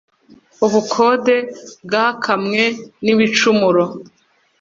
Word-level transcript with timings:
Ubukode 0.65 1.35
bwokamwe 1.85 2.63
n’ 3.03 3.05
ibicumuro. 3.13 3.83